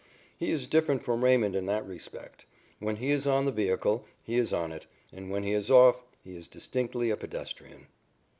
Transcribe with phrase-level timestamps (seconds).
[0.35, 2.47] He is different from Raymond in that respect.
[2.79, 6.01] When he is on the vehicle, he is on it, and, when he is off,
[6.23, 7.85] he is distinctly a pedestrian.